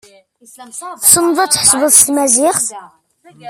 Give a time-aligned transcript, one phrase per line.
[1.01, 2.67] Tessned ad tḥesbed s tmaziɣt?